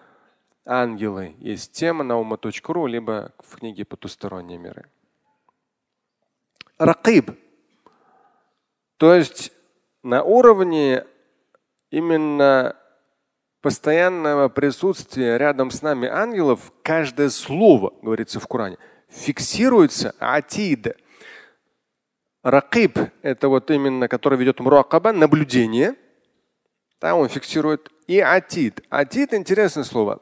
ангелы. 0.64 1.36
Есть 1.38 1.72
тема 1.72 2.02
на 2.02 2.18
ума.ру, 2.18 2.86
либо 2.86 3.32
в 3.38 3.56
книге 3.56 3.84
«Потусторонние 3.84 4.58
миры». 4.58 4.86
Ракиб. 6.78 7.30
То 8.96 9.14
есть 9.14 9.52
на 10.02 10.22
уровне 10.22 11.04
именно 11.90 12.76
постоянного 13.60 14.48
присутствия 14.48 15.36
рядом 15.36 15.70
с 15.70 15.82
нами 15.82 16.08
ангелов 16.08 16.72
каждое 16.82 17.28
слово, 17.28 17.92
говорится 18.02 18.40
в 18.40 18.46
Коране, 18.46 18.78
фиксируется 19.08 20.14
атид. 20.18 20.96
Ракиб– 22.42 22.98
это 23.22 23.48
вот 23.48 23.70
именно, 23.70 24.08
который 24.08 24.38
ведет 24.38 24.60
муракаба, 24.60 25.12
наблюдение– 25.12 25.94
да, 27.00 27.14
он 27.14 27.28
фиксирует. 27.28 27.90
И 28.06 28.20
атид. 28.20 28.80
Атид– 28.88 29.32
интересное 29.34 29.84
слово. 29.84 30.20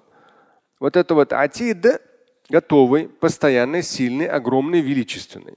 Вот 0.80 0.96
это 0.96 1.14
вот 1.14 1.32
атид– 1.32 1.86
готовый, 2.48 3.08
постоянный, 3.08 3.82
сильный, 3.82 4.26
огромный, 4.26 4.80
величественный. 4.80 5.56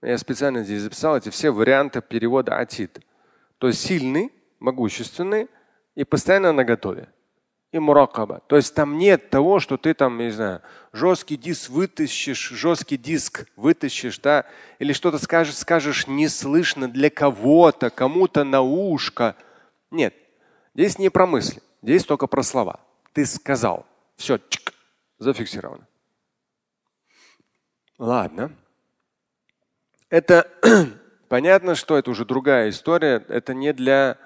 Я 0.00 0.18
специально 0.18 0.62
здесь 0.62 0.82
записал 0.82 1.16
эти 1.16 1.28
все 1.28 1.50
варианты 1.50 2.00
перевода 2.00 2.56
атид. 2.58 3.00
То 3.58 3.68
есть 3.68 3.80
сильный, 3.80 4.32
могущественный 4.62 5.48
и 5.94 6.04
постоянно 6.04 6.52
на 6.52 6.64
готове. 6.64 7.08
И 7.72 7.78
муракаба. 7.78 8.42
То 8.48 8.56
есть 8.56 8.74
там 8.74 8.98
нет 8.98 9.30
того, 9.30 9.58
что 9.58 9.78
ты 9.78 9.94
там, 9.94 10.18
не 10.18 10.30
знаю, 10.30 10.60
жесткий 10.92 11.36
диск 11.36 11.70
вытащишь, 11.70 12.50
жесткий 12.50 12.98
диск 12.98 13.46
вытащишь, 13.56 14.18
да, 14.18 14.44
или 14.78 14.92
что-то 14.92 15.18
скажешь, 15.18 15.56
скажешь 15.56 16.06
не 16.06 16.28
слышно 16.28 16.86
для 16.86 17.08
кого-то, 17.08 17.90
кому-то 17.90 18.44
на 18.44 18.60
ушко– 18.62 19.36
нет, 19.92 20.14
здесь 20.74 20.98
не 20.98 21.10
про 21.10 21.26
мысли, 21.26 21.62
здесь 21.82 22.04
только 22.06 22.26
про 22.26 22.42
слова. 22.42 22.80
Ты 23.12 23.26
сказал, 23.26 23.86
все, 24.16 24.38
чик, 24.38 24.72
зафиксировано. 25.18 25.86
Ладно. 27.98 28.56
Это 30.08 30.50
понятно, 31.28 31.74
что 31.74 31.98
это 31.98 32.10
уже 32.10 32.24
другая 32.24 32.70
история. 32.70 33.22
Это 33.28 33.52
не 33.52 33.74
для 33.74 34.16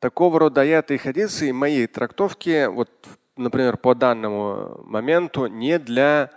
такого 0.00 0.38
рода 0.38 0.60
аяты 0.62 0.94
и 0.94 0.98
хадисы 0.98 1.48
и 1.48 1.52
моей 1.52 1.86
трактовки, 1.86 2.66
вот, 2.66 2.90
например, 3.36 3.76
по 3.76 3.94
данному 3.94 4.82
моменту, 4.84 5.46
не 5.46 5.78
для 5.78 6.30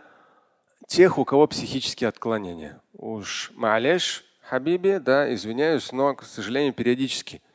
тех, 0.87 1.17
у 1.17 1.25
кого 1.25 1.47
психические 1.47 2.07
отклонения. 2.07 2.81
Уж 2.93 3.51
малеш, 3.55 4.25
хабиби, 4.41 4.99
да, 4.99 5.33
извиняюсь, 5.33 5.91
но, 5.91 6.15
к 6.15 6.23
сожалению, 6.23 6.73
периодически– 6.73 7.41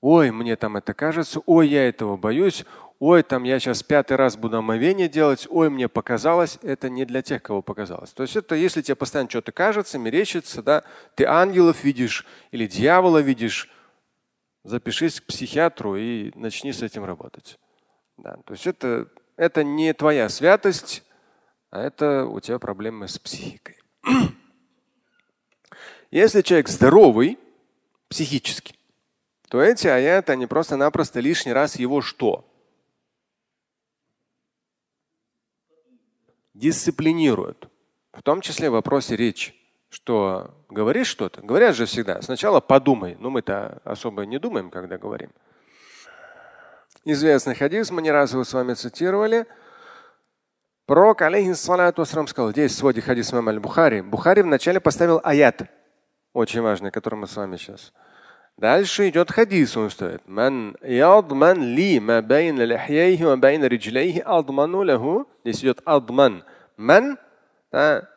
Ой, 0.00 0.30
мне 0.30 0.54
там 0.56 0.76
это 0.76 0.94
кажется, 0.94 1.40
ой, 1.46 1.68
я 1.68 1.88
этого 1.88 2.16
боюсь, 2.16 2.64
ой, 3.00 3.24
там 3.24 3.42
я 3.42 3.58
сейчас 3.58 3.82
пятый 3.82 4.16
раз 4.16 4.36
буду 4.36 4.58
омовение 4.58 5.08
делать, 5.08 5.46
ой, 5.50 5.70
мне 5.70 5.88
показалось, 5.88 6.58
это 6.62 6.88
не 6.88 7.04
для 7.04 7.20
тех, 7.20 7.42
кого 7.42 7.62
показалось. 7.62 8.10
То 8.10 8.22
есть 8.22 8.36
это 8.36 8.54
если 8.54 8.80
тебе 8.80 8.94
постоянно 8.94 9.28
что-то 9.28 9.50
кажется, 9.50 9.98
мерещится, 9.98 10.62
да, 10.62 10.84
ты 11.16 11.24
ангелов 11.24 11.82
видишь 11.82 12.24
или 12.52 12.68
дьявола 12.68 13.18
видишь, 13.18 13.68
запишись 14.64 15.20
к 15.20 15.26
психиатру 15.26 15.96
и 15.96 16.32
начни 16.34 16.72
с 16.72 16.82
этим 16.82 17.04
работать. 17.04 17.58
Да, 18.16 18.36
то 18.44 18.54
есть 18.54 18.66
это, 18.66 19.08
это 19.36 19.64
не 19.64 19.92
твоя 19.94 20.28
святость, 20.28 21.04
а 21.70 21.80
это 21.82 22.26
у 22.26 22.40
тебя 22.40 22.58
проблемы 22.58 23.08
с 23.08 23.18
психикой. 23.18 23.78
Если 26.10 26.42
человек 26.42 26.68
здоровый 26.68 27.38
психически, 28.08 28.74
то 29.48 29.62
эти 29.62 29.86
аяты, 29.86 30.32
они 30.32 30.46
просто-напросто 30.46 31.20
лишний 31.20 31.52
раз 31.52 31.76
его 31.76 32.00
что? 32.00 32.44
Дисциплинируют. 36.54 37.70
В 38.12 38.22
том 38.22 38.40
числе 38.40 38.68
в 38.68 38.72
вопросе 38.72 39.16
речи. 39.16 39.54
Что 39.90 40.54
говоришь 40.68 41.06
что-то, 41.06 41.40
говорят 41.40 41.74
же 41.74 41.86
всегда, 41.86 42.20
сначала 42.22 42.60
подумай. 42.60 43.16
Но 43.18 43.30
мы-то 43.30 43.80
особо 43.84 44.26
не 44.26 44.38
думаем, 44.38 44.70
когда 44.70 44.98
говорим. 44.98 45.30
Известный 47.04 47.54
хадис, 47.54 47.90
мы 47.90 48.02
не 48.02 48.10
раз 48.10 48.32
его 48.32 48.44
с 48.44 48.52
вами 48.52 48.74
цитировали. 48.74 49.46
Пророк, 50.86 51.22
алейхиссалату 51.22 52.04
сказал, 52.04 52.50
здесь 52.50 52.72
в 52.72 52.76
своде 52.76 53.00
хадис 53.00 53.32
имам 53.32 53.48
аль-Бухари. 53.48 54.02
Бухари 54.02 54.42
вначале 54.42 54.80
поставил 54.80 55.20
аят, 55.22 55.62
очень 56.32 56.60
важный, 56.60 56.90
который 56.90 57.16
мы 57.16 57.26
с 57.26 57.36
вами 57.36 57.56
сейчас. 57.56 57.92
Дальше 58.58 59.08
идет 59.08 59.30
хадис, 59.30 59.76
он 59.76 59.88
стоит. 59.88 60.26
Ман 60.26 60.76
ядман 60.82 61.62
ли 61.62 62.00
ма 62.00 62.22
байн 62.22 62.60
лихьяйхи 62.60 63.22
риджлейхи 63.66 64.18
адману 64.18 64.82
лаху. 64.82 65.28
Здесь 65.44 65.60
идет 65.60 65.80
адман. 65.84 66.44
Ман, 66.76 67.18
да. 67.70 68.08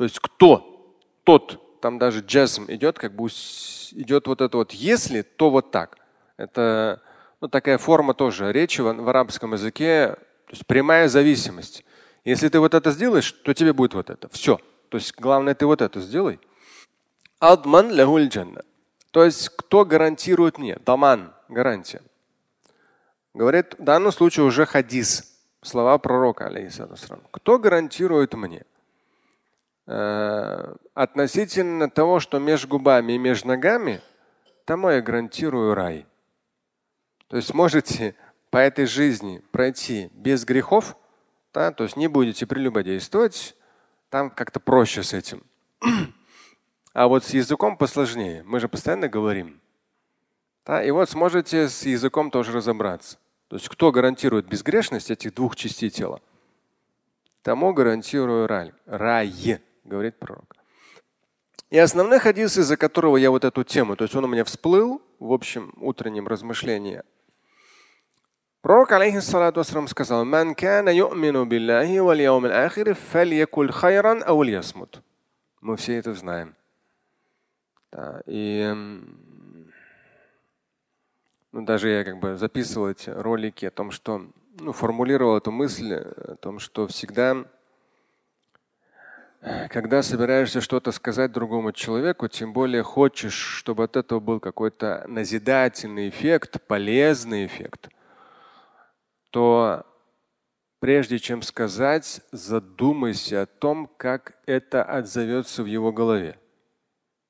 То 0.00 0.04
есть 0.04 0.18
кто? 0.18 0.96
Тот. 1.24 1.78
Там 1.82 1.98
даже 1.98 2.20
джазм 2.20 2.64
идет, 2.68 2.98
как 2.98 3.14
бы 3.14 3.26
идет 3.26 4.26
вот 4.28 4.40
это 4.40 4.56
вот 4.56 4.72
если, 4.72 5.20
то 5.20 5.50
вот 5.50 5.70
так. 5.70 5.98
Это 6.38 7.02
ну, 7.42 7.48
такая 7.48 7.76
форма 7.76 8.14
тоже 8.14 8.50
речи 8.50 8.80
в, 8.80 8.90
в 8.90 9.08
арабском 9.10 9.52
языке, 9.52 10.16
то 10.46 10.52
есть 10.52 10.66
прямая 10.66 11.06
зависимость. 11.06 11.84
Если 12.24 12.48
ты 12.48 12.60
вот 12.60 12.72
это 12.72 12.92
сделаешь, 12.92 13.30
то 13.30 13.52
тебе 13.52 13.74
будет 13.74 13.92
вот 13.92 14.08
это. 14.08 14.30
Все. 14.30 14.58
То 14.88 14.96
есть 14.96 15.14
главное, 15.18 15.54
ты 15.54 15.66
вот 15.66 15.82
это 15.82 16.00
сделай. 16.00 16.40
Адман 17.38 17.90
лягуль 17.90 18.28
джанна. 18.28 18.62
То 19.10 19.26
есть 19.26 19.50
кто 19.50 19.84
гарантирует 19.84 20.56
мне? 20.56 20.78
Даман, 20.86 21.34
гарантия. 21.50 22.00
Говорит, 23.34 23.74
в 23.78 23.84
данном 23.84 24.12
случае 24.12 24.46
уже 24.46 24.64
хадис, 24.64 25.38
слова 25.60 25.98
пророка, 25.98 26.46
алейхиссалам. 26.46 27.20
Кто 27.30 27.58
гарантирует 27.58 28.32
мне? 28.32 28.64
Э, 29.92 30.76
относительно 30.94 31.90
того, 31.90 32.20
что 32.20 32.38
между 32.38 32.68
губами 32.68 33.14
и 33.14 33.18
между 33.18 33.48
ногами, 33.48 34.00
тому 34.64 34.88
я 34.88 35.00
гарантирую 35.02 35.74
рай. 35.74 36.06
То 37.26 37.36
есть 37.36 37.52
можете 37.52 38.14
по 38.50 38.58
этой 38.58 38.86
жизни 38.86 39.42
пройти 39.50 40.08
без 40.12 40.44
грехов, 40.44 40.96
да, 41.52 41.72
то 41.72 41.82
есть 41.82 41.96
не 41.96 42.06
будете 42.06 42.46
прелюбодействовать, 42.46 43.56
там 44.10 44.30
как-то 44.30 44.60
проще 44.60 45.02
с 45.02 45.12
этим. 45.12 45.42
А 46.92 47.06
вот 47.06 47.24
с 47.24 47.30
языком 47.30 47.76
посложнее. 47.76 48.42
Мы 48.44 48.58
же 48.58 48.66
постоянно 48.68 49.08
говорим. 49.08 49.60
Да, 50.66 50.82
и 50.82 50.90
вот 50.90 51.08
сможете 51.08 51.68
с 51.68 51.82
языком 51.86 52.32
тоже 52.32 52.50
разобраться. 52.50 53.16
То 53.46 53.56
есть 53.56 53.68
кто 53.68 53.92
гарантирует 53.92 54.46
безгрешность 54.46 55.08
этих 55.08 55.34
двух 55.34 55.54
частей 55.54 55.88
тела? 55.88 56.20
Тому 57.42 57.72
гарантирую 57.72 58.48
рай. 58.48 58.72
Рай, 58.86 59.60
говорит 59.84 60.18
пророк. 60.18 60.56
И 61.70 61.78
основной 61.78 62.18
хадис, 62.18 62.58
из-за 62.58 62.76
которого 62.76 63.16
я 63.16 63.30
вот 63.30 63.44
эту 63.44 63.64
тему, 63.64 63.96
то 63.96 64.04
есть 64.04 64.14
он 64.14 64.24
у 64.24 64.28
меня 64.28 64.44
всплыл 64.44 65.00
в 65.18 65.32
общем 65.32 65.72
утреннем 65.76 66.26
размышлении 66.26 67.02
Пророк, 68.62 68.92
алейхиссалату 68.92 69.60
вассалам, 69.60 69.88
сказал, 69.88 70.26
«Ман 70.26 70.54
кана 70.54 70.90
ю'мину 70.90 71.46
биллахи 71.46 71.98
вал 71.98 72.12
яумил 72.18 72.52
ахир, 72.52 72.94
фальякуль 72.94 73.72
хайран 73.72 74.22
ау 74.26 74.42
льясмут». 74.42 75.00
Мы 75.62 75.78
все 75.78 75.96
это 75.96 76.12
знаем. 76.14 76.54
Да, 77.90 78.22
и 78.26 78.70
ну, 81.52 81.62
даже 81.64 81.88
я 81.88 82.04
как 82.04 82.18
бы 82.18 82.36
записывал 82.36 82.90
эти 82.90 83.08
ролики 83.08 83.64
о 83.64 83.70
том, 83.70 83.90
что 83.90 84.26
ну, 84.58 84.72
формулировал 84.72 85.38
эту 85.38 85.50
мысль 85.50 85.94
о 85.94 86.36
том, 86.36 86.58
что 86.58 86.86
всегда, 86.86 87.46
когда 89.68 90.02
собираешься 90.02 90.60
что-то 90.60 90.92
сказать 90.92 91.32
другому 91.32 91.72
человеку, 91.72 92.28
тем 92.28 92.52
более 92.52 92.82
хочешь, 92.82 93.34
чтобы 93.34 93.84
от 93.84 93.96
этого 93.96 94.20
был 94.20 94.40
какой-то 94.40 95.04
назидательный 95.08 96.08
эффект, 96.08 96.60
полезный 96.66 97.46
эффект– 97.46 97.88
то 99.30 99.86
прежде 100.80 101.18
чем 101.18 101.42
сказать, 101.42 102.20
задумайся 102.32 103.42
о 103.42 103.46
том, 103.46 103.88
как 103.96 104.38
это 104.46 104.82
отзовется 104.82 105.62
в 105.62 105.66
его 105.66 105.92
голове. 105.92 106.38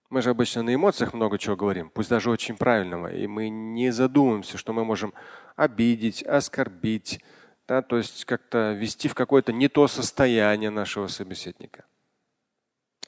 Мы 0.08 0.22
же 0.22 0.30
обычно 0.30 0.62
на 0.62 0.74
эмоциях 0.74 1.14
много 1.14 1.38
чего 1.38 1.56
говорим, 1.56 1.88
пусть 1.90 2.10
даже 2.10 2.30
очень 2.30 2.56
правильного, 2.56 3.14
и 3.14 3.26
мы 3.26 3.48
не 3.48 3.90
задумываемся, 3.90 4.58
что 4.58 4.72
мы 4.72 4.84
можем 4.84 5.14
обидеть, 5.54 6.22
оскорбить, 6.24 7.22
да, 7.68 7.82
то 7.82 7.96
есть 7.96 8.24
как-то 8.24 8.72
ввести 8.72 9.08
в 9.08 9.14
какое-то 9.14 9.52
не 9.52 9.68
то 9.68 9.86
состояние 9.86 10.70
нашего 10.70 11.06
собеседника. 11.06 11.84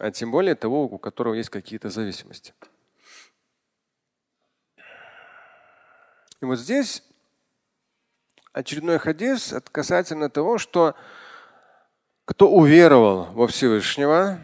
А 0.03 0.11
тем 0.11 0.33
более 0.33 0.57
того, 0.57 0.83
у 0.83 0.99
которого 0.99 1.35
есть 1.35 1.49
какие-то 1.49 1.89
зависимости. 1.89 2.53
И 6.41 6.45
вот 6.45 6.59
здесь 6.59 7.05
очередной 8.53 8.99
хадис 8.99 9.55
касательно 9.71 10.29
того, 10.29 10.59
что 10.59 10.97
кто 12.25 12.51
уверовал 12.51 13.27
во 13.27 13.47
Всевышнего, 13.47 14.41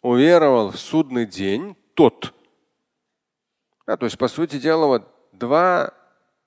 уверовал 0.00 0.70
в 0.70 0.78
судный 0.78 1.26
день, 1.26 1.76
тот. 1.92 2.32
Да, 3.86 3.98
то 3.98 4.06
есть, 4.06 4.16
по 4.16 4.28
сути 4.28 4.58
дела, 4.58 4.86
вот 4.86 5.14
два 5.32 5.92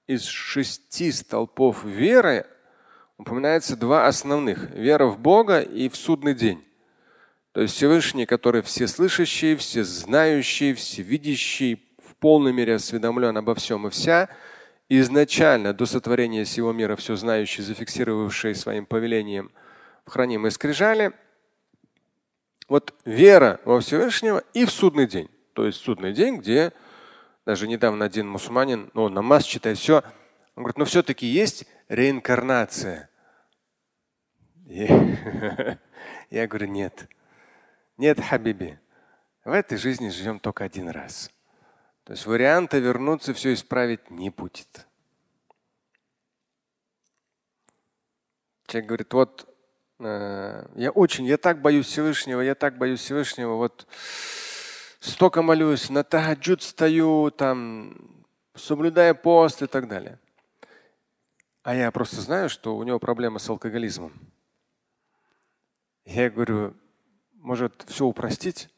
из 0.07 0.23
шести 0.23 1.11
столпов 1.11 1.83
веры 1.83 2.47
упоминается 3.19 3.77
два 3.77 4.07
основных. 4.07 4.71
Вера 4.71 5.05
в 5.05 5.19
Бога 5.19 5.61
и 5.61 5.89
в 5.89 5.95
судный 5.95 6.33
день. 6.33 6.67
То 7.57 7.63
есть 7.63 7.73
Всевышний, 7.73 8.27
который 8.27 8.61
всеслышащий, 8.61 9.55
всезнающий, 9.55 10.75
всевидящий, 10.75 11.83
в 11.97 12.15
полной 12.17 12.53
мере 12.53 12.75
осведомлен 12.75 13.35
обо 13.35 13.55
всем 13.55 13.87
и 13.87 13.89
вся– 13.89 14.29
изначально 14.89 15.73
до 15.73 15.87
сотворения 15.87 16.43
всего 16.43 16.71
мира 16.71 16.95
все 16.95 17.15
знающий, 17.15 17.63
зафиксировавший 17.63 18.53
своим 18.53 18.85
повелением 18.85 19.51
в 20.05 20.11
хранимой 20.11 20.51
скрижали, 20.51 21.13
вот 22.69 22.93
вера 23.05 23.59
во 23.65 23.79
Всевышнего 23.79 24.43
и 24.53 24.63
в 24.63 24.69
судный 24.69 25.07
день. 25.07 25.27
То 25.53 25.65
есть 25.65 25.79
судный 25.79 26.13
день, 26.13 26.37
где 26.37 26.73
даже 27.43 27.67
недавно 27.67 28.05
один 28.05 28.29
мусульманин, 28.29 28.91
ну, 28.93 29.09
намаз 29.09 29.45
читает, 29.45 29.79
все. 29.79 30.03
Он 30.55 30.61
говорит, 30.61 30.77
«Ну, 30.77 30.85
все-таки 30.85 31.25
есть 31.25 31.65
реинкарнация. 31.89 33.09
Я 36.29 36.47
говорю, 36.47 36.67
нет. 36.67 37.07
Нет, 37.97 38.19
Хабиби. 38.19 38.79
В 39.43 39.51
этой 39.51 39.77
жизни 39.77 40.09
живем 40.09 40.39
только 40.39 40.63
один 40.63 40.89
раз. 40.89 41.31
То 42.03 42.13
есть 42.13 42.25
варианта 42.27 42.77
вернуться 42.77 43.33
все 43.33 43.53
исправить 43.53 44.11
не 44.11 44.29
будет. 44.29 44.87
Человек 48.67 48.87
говорит, 48.87 49.13
вот 49.13 49.55
э, 49.99 50.67
я 50.75 50.91
очень, 50.91 51.25
я 51.25 51.37
так 51.37 51.61
боюсь 51.61 51.87
Всевышнего, 51.87 52.41
я 52.41 52.53
так 52.53 52.77
боюсь 52.77 52.99
Всевышнего, 52.99 53.55
вот 53.55 53.87
столько 54.99 55.41
молюсь, 55.41 55.89
на 55.89 56.03
тахаджуд 56.03 56.61
стою, 56.61 57.31
там, 57.31 58.25
соблюдая 58.53 59.13
пост 59.13 59.63
и 59.63 59.67
так 59.67 59.87
далее. 59.87 60.19
А 61.63 61.73
я 61.73 61.91
просто 61.91 62.21
знаю, 62.21 62.49
что 62.49 62.77
у 62.77 62.83
него 62.83 62.99
проблема 62.99 63.39
с 63.39 63.49
алкоголизмом. 63.49 64.13
Я 66.05 66.29
говорю, 66.29 66.75
может, 67.47 67.85
все 67.87 68.05
упростить? 68.05 68.69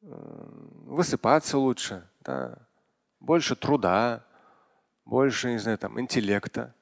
высыпаться 0.00 1.58
лучше, 1.58 2.08
да, 2.20 2.58
больше 3.20 3.56
труда, 3.56 4.24
больше, 5.04 5.50
не 5.50 5.58
знаю, 5.58 5.78
там, 5.78 6.00
интеллекта. 6.00 6.74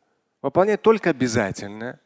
Выполнять 0.43 0.83
только 0.83 1.11
обязательное. 1.11 2.01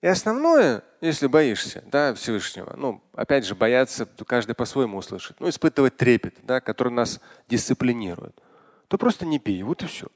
И 0.00 0.06
основное, 0.06 0.84
если 1.00 1.26
боишься 1.26 1.82
да, 1.86 2.14
Всевышнего, 2.14 2.74
ну, 2.76 3.02
опять 3.14 3.44
же, 3.44 3.54
бояться 3.54 4.06
каждый 4.06 4.54
по-своему 4.54 4.98
услышит, 4.98 5.40
ну, 5.40 5.48
испытывать 5.48 5.96
трепет, 5.96 6.36
да, 6.42 6.60
который 6.60 6.92
нас 6.92 7.20
дисциплинирует, 7.48 8.40
то 8.88 8.98
просто 8.98 9.26
не 9.26 9.40
пей, 9.40 9.62
вот 9.62 9.82
и 9.82 9.86
все. 9.86 10.06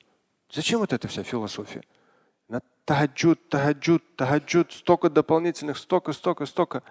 Зачем 0.52 0.80
вот 0.80 0.92
эта 0.92 1.08
вся 1.08 1.24
философия? 1.24 1.82
На 2.50 2.60
таджуд, 2.84 3.48
таджуд, 3.48 4.02
таджуд, 4.16 4.72
столько 4.72 5.08
дополнительных, 5.08 5.78
столько, 5.78 6.12
столько, 6.12 6.46
столько. 6.46 6.82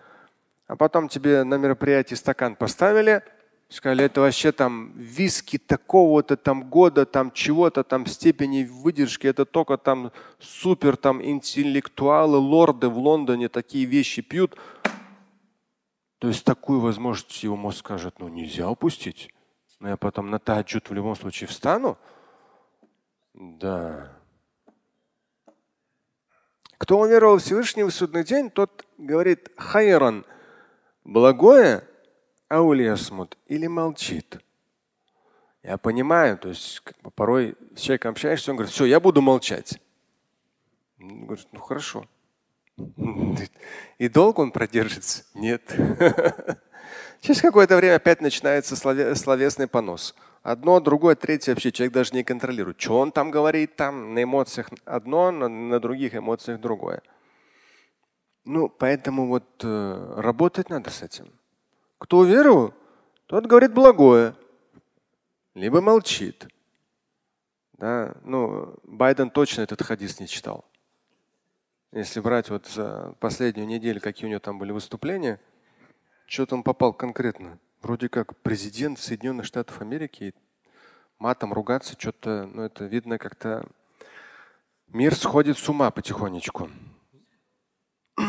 А 0.68 0.78
потом 0.78 1.10
тебе 1.10 1.44
на 1.44 1.56
мероприятии 1.58 2.16
стакан 2.16 2.56
поставили, 2.56 3.24
сказали, 3.68 4.06
это 4.06 4.22
вообще 4.22 4.54
там 4.54 4.94
виски 4.96 5.58
такого-то 5.58 6.38
там 6.38 6.70
года, 6.70 7.06
там 7.06 7.34
чего-то 7.34 7.84
там 7.84 8.06
степени 8.06 8.64
выдержки, 8.64 9.28
это 9.28 9.44
только 9.44 9.78
там 9.78 10.14
супер 10.40 10.96
там 10.96 11.22
интеллектуалы, 11.22 12.38
лорды 12.38 12.88
в 12.88 12.98
Лондоне 12.98 13.50
такие 13.50 13.84
вещи 13.84 14.22
пьют. 14.22 14.56
То 16.20 16.30
есть 16.30 16.46
такую 16.46 16.80
возможность 16.80 17.44
его 17.44 17.58
мозг 17.58 17.80
скажет, 17.80 18.20
ну 18.20 18.30
нельзя 18.30 18.70
упустить. 18.70 19.34
Но 19.82 19.90
я 19.90 19.98
потом 19.98 20.30
на 20.30 20.40
таджуд 20.40 20.90
в 20.90 20.94
любом 20.94 21.18
случае 21.18 21.50
встану. 21.50 21.98
Да. 23.34 24.19
Кто 26.80 27.00
уверовал 27.00 27.38
в 27.38 27.44
Всевышний 27.44 27.84
в 27.84 27.92
судный 27.92 28.24
день, 28.24 28.50
тот 28.50 28.86
говорит 28.98 29.52
хайран– 29.56 30.26
Благое 31.10 31.84
аулиясмут 32.50 33.36
или 33.48 33.66
молчит. 33.66 34.38
Я 35.64 35.80
понимаю, 35.80 36.38
то 36.38 36.50
есть 36.50 36.82
как 36.82 37.02
бы 37.02 37.10
порой 37.10 37.56
с 37.76 37.82
человеком 37.82 38.12
общаешься, 38.12 38.52
он 38.52 38.58
говорит, 38.58 38.72
все, 38.72 38.86
я 38.86 39.00
буду 39.00 39.20
молчать. 39.20 39.82
Он 41.00 41.26
говорит, 41.26 41.48
ну 41.52 41.60
хорошо. 41.62 42.06
И 43.98 44.08
долго 44.08 44.42
он 44.42 44.52
продержится? 44.52 45.24
Нет. 45.34 45.64
Через 47.22 47.42
какое-то 47.42 47.76
время 47.76 47.96
опять 47.96 48.22
начинается 48.22 48.76
словесный 48.76 49.68
понос. 49.68 50.14
Одно, 50.50 50.80
другое, 50.80 51.14
третье 51.14 51.52
вообще 51.52 51.72
человек 51.72 51.94
даже 51.94 52.16
не 52.16 52.24
контролирует. 52.24 52.82
Что 52.82 52.98
он 52.98 53.12
там 53.12 53.30
говорит, 53.30 53.76
там 53.76 54.16
на 54.16 54.24
эмоциях 54.24 54.72
одно, 54.84 55.30
на, 55.30 55.48
на 55.48 55.80
других 55.80 56.16
эмоциях 56.16 56.60
другое. 56.60 57.04
Ну, 58.46 58.68
поэтому 58.68 59.28
вот 59.28 59.46
э, 59.64 60.14
работать 60.18 60.72
надо 60.72 60.90
с 60.90 61.04
этим. 61.04 61.32
Кто 62.00 62.18
уверовал, 62.18 62.74
тот 63.28 63.46
говорит 63.46 63.76
благое, 63.76 64.34
либо 65.54 65.82
молчит. 65.82 66.48
Да? 67.74 68.16
Ну, 68.24 68.76
Байден 68.82 69.30
точно 69.30 69.62
этот 69.62 69.84
хадис 69.84 70.20
не 70.20 70.28
читал. 70.28 70.66
Если 71.92 72.22
брать 72.22 72.50
вот 72.50 72.66
за 72.66 73.14
последнюю 73.20 73.68
неделю, 73.68 74.02
какие 74.02 74.26
у 74.26 74.30
него 74.32 74.40
там 74.40 74.58
были 74.58 74.72
выступления, 74.72 75.40
что 76.26 76.48
там 76.48 76.64
попал 76.64 76.92
конкретно? 76.92 77.60
Вроде 77.82 78.10
как 78.10 78.36
президент 78.38 79.00
Соединенных 79.00 79.46
Штатов 79.46 79.80
Америки 79.82 80.34
матом 81.18 81.54
ругаться, 81.54 81.96
что-то, 81.98 82.50
ну 82.54 82.64
это 82.64 82.86
видно 82.86 83.18
как-то 83.18 83.66
мир 84.88 85.16
сходит 85.16 85.58
с 85.58 85.70
ума 85.70 85.90
потихонечку. 85.92 86.70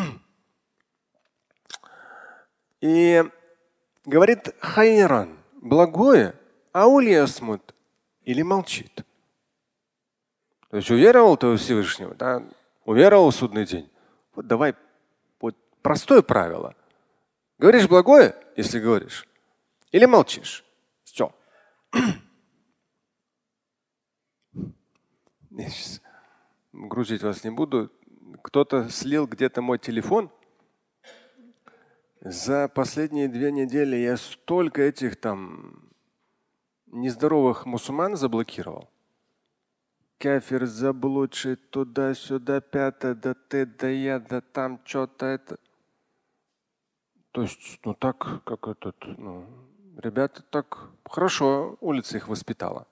И 2.81 3.25
говорит 4.05 4.55
хайран, 4.61 5.37
благое, 5.61 6.35
а 6.73 6.87
ульясмут 6.87 7.75
или 8.25 8.43
молчит. 8.43 9.05
То 10.71 10.77
есть 10.77 10.91
уверовал 10.91 11.37
ты 11.37 11.57
Всевышнего, 11.57 12.15
да? 12.15 12.45
уверовал 12.85 13.31
в 13.31 13.35
судный 13.35 13.67
день. 13.67 13.91
Вот 14.35 14.47
давай 14.47 14.77
вот 15.41 15.57
простое 15.83 16.23
правило. 16.23 16.77
Говоришь 17.59 17.89
благое, 17.89 18.37
если 18.57 18.79
говоришь, 18.79 19.27
или 19.93 20.07
молчишь. 20.07 20.65
Все. 21.05 21.35
Я 25.51 25.69
сейчас 25.69 26.01
грузить 26.73 27.23
вас 27.23 27.45
не 27.45 27.51
буду. 27.51 27.91
Кто-то 28.43 28.89
слил 28.89 29.27
где-то 29.27 29.63
мой 29.63 29.79
телефон. 29.79 30.31
За 32.21 32.69
последние 32.69 33.29
две 33.29 33.51
недели 33.51 33.97
я 33.97 34.17
столько 34.19 34.83
этих 34.83 35.17
там 35.17 35.91
нездоровых 36.87 37.67
мусульман 37.67 38.17
заблокировал. 38.17 38.91
Кафир 40.19 40.67
заблудший 40.67 41.57
туда-сюда, 41.57 42.61
пятое, 42.61 43.15
да 43.15 43.35
ты, 43.35 43.65
да 43.65 43.89
я, 43.89 44.19
да 44.21 44.43
там 44.43 44.81
что-то 44.85 45.27
это. 45.27 45.59
То 47.33 47.43
есть, 47.43 47.81
ну 47.85 47.95
так, 47.95 48.45
как 48.45 48.69
этот, 48.69 48.97
ну, 49.17 49.47
ребята 50.01 50.43
так 50.43 50.91
хорошо 51.05 51.77
улица 51.81 52.17
их 52.17 52.29
воспитала. 52.29 52.87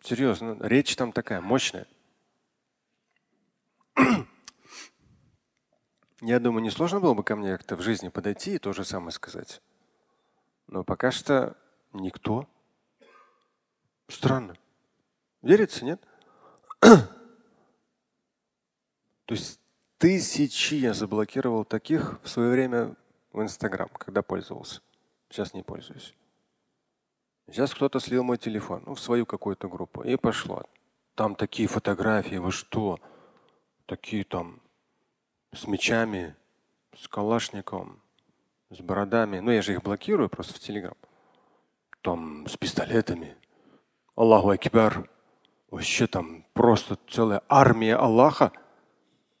Серьезно, 0.00 0.56
речь 0.60 0.94
там 0.96 1.12
такая 1.12 1.40
мощная. 1.40 1.86
Я 6.20 6.38
думаю, 6.38 6.62
не 6.62 6.70
сложно 6.70 7.00
было 7.00 7.14
бы 7.14 7.24
ко 7.24 7.36
мне 7.36 7.56
как-то 7.56 7.76
в 7.76 7.82
жизни 7.82 8.08
подойти 8.08 8.54
и 8.54 8.58
то 8.58 8.72
же 8.72 8.84
самое 8.84 9.12
сказать. 9.12 9.60
Но 10.68 10.84
пока 10.84 11.10
что 11.10 11.56
никто. 11.92 12.48
Странно. 14.08 14.56
Верится, 15.42 15.84
нет? 15.84 16.00
То 16.80 16.94
есть 19.34 19.60
тысячи 19.98 20.74
я 20.74 20.94
заблокировал 20.94 21.64
таких 21.64 22.20
в 22.22 22.28
свое 22.28 22.50
время 22.50 22.94
в 23.32 23.42
Инстаграм, 23.42 23.88
когда 23.88 24.22
пользовался. 24.22 24.80
Сейчас 25.36 25.52
не 25.52 25.62
пользуюсь. 25.62 26.14
Сейчас 27.46 27.74
кто-то 27.74 28.00
слил 28.00 28.24
мой 28.24 28.38
телефон, 28.38 28.84
ну, 28.86 28.94
в 28.94 29.00
свою 29.00 29.26
какую-то 29.26 29.68
группу, 29.68 30.00
и 30.00 30.16
пошло. 30.16 30.62
Там 31.14 31.34
такие 31.34 31.68
фотографии, 31.68 32.36
вы 32.36 32.50
что? 32.50 32.98
Такие 33.84 34.24
там 34.24 34.62
с 35.52 35.66
мечами, 35.66 36.34
с 36.96 37.06
калашником, 37.06 38.00
с 38.70 38.80
бородами. 38.80 39.40
Ну, 39.40 39.50
я 39.50 39.60
же 39.60 39.74
их 39.74 39.82
блокирую 39.82 40.30
просто 40.30 40.54
в 40.54 40.58
Телеграм. 40.58 40.96
Там 42.00 42.46
с 42.48 42.56
пистолетами. 42.56 43.36
Аллаху 44.14 44.48
Акбар. 44.48 45.06
Вообще 45.70 46.06
там 46.06 46.46
просто 46.54 46.98
целая 47.10 47.42
армия 47.46 47.96
Аллаха. 47.96 48.52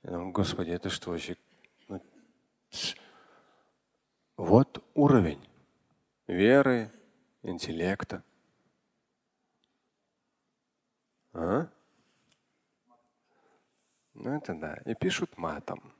Я 0.02 0.10
думаю, 0.10 0.32
Господи, 0.32 0.72
это 0.72 0.90
что 0.90 1.12
вообще? 1.12 1.38
Ну, 1.88 2.02
вот 4.36 4.84
уровень 4.92 5.45
веры, 6.26 6.90
интеллекта. 7.42 8.22
А? 11.32 11.68
Ну 14.14 14.36
это 14.36 14.54
да. 14.54 14.80
И 14.86 14.94
пишут 14.94 15.36
матом. 15.36 15.92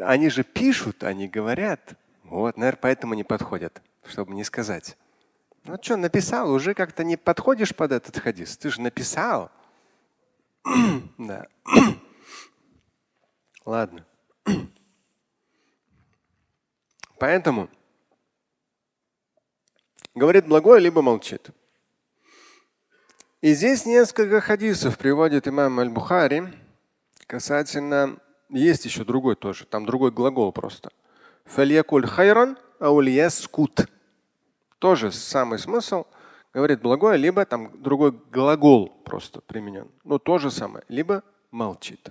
Они 0.00 0.28
же 0.28 0.42
пишут, 0.42 1.04
они 1.04 1.28
говорят. 1.28 1.94
Вот, 2.24 2.56
наверное, 2.56 2.80
поэтому 2.80 3.14
не 3.14 3.22
подходят, 3.22 3.80
чтобы 4.04 4.34
не 4.34 4.42
сказать. 4.42 4.98
Ну 5.64 5.78
что, 5.80 5.96
написал, 5.96 6.50
уже 6.50 6.74
как-то 6.74 7.04
не 7.04 7.16
подходишь 7.16 7.74
под 7.74 7.92
этот 7.92 8.18
хадис. 8.18 8.56
Ты 8.58 8.70
же 8.70 8.80
написал. 8.80 9.52
да. 11.18 11.46
Ладно. 13.64 14.04
Поэтому 17.18 17.68
говорит 20.14 20.46
благое, 20.46 20.80
либо 20.80 21.02
молчит. 21.02 21.50
И 23.40 23.54
здесь 23.54 23.86
несколько 23.86 24.40
хадисов 24.40 24.98
приводит 24.98 25.46
имам 25.46 25.78
Аль-Бухари 25.78 26.48
касательно, 27.26 28.18
есть 28.48 28.84
еще 28.84 29.04
другой 29.04 29.36
тоже, 29.36 29.66
там 29.66 29.86
другой 29.86 30.10
глагол 30.10 30.52
просто. 30.52 30.90
Фальякуль 31.44 32.06
хайран 32.06 32.58
аульяскут. 32.78 33.88
Тоже 34.78 35.12
самый 35.12 35.58
смысл. 35.58 36.04
Говорит 36.54 36.80
благое, 36.80 37.16
либо 37.18 37.44
там 37.44 37.82
другой 37.82 38.12
глагол 38.12 38.88
просто 39.04 39.40
применен. 39.40 39.90
Но 40.04 40.18
то 40.18 40.38
же 40.38 40.50
самое. 40.50 40.84
Либо 40.88 41.22
молчит. 41.50 42.10